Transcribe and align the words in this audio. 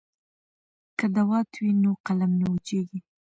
که 0.97 1.05
دوات 1.17 1.49
وي 1.61 1.71
نو 1.83 1.91
قلم 2.05 2.31
نه 2.41 2.47
وچیږي. 2.51 2.99